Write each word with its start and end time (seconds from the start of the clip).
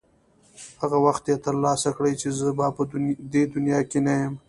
هغه 0.81 0.97
وخت 1.05 1.23
یې 1.31 1.37
ترلاسه 1.45 1.89
کړې 1.97 2.13
چې 2.21 2.27
زه 2.37 2.49
به 2.57 2.67
په 2.77 2.83
دې 3.33 3.43
دنیا 3.53 3.79
کې 3.89 3.99
نه 4.05 4.13
یم. 4.21 4.33